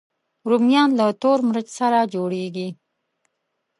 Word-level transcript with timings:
رومیان 0.49 0.89
له 0.99 1.05
تور 1.21 1.39
مرچ 1.47 1.67
سره 1.79 1.99
جوړېږي 2.13 2.67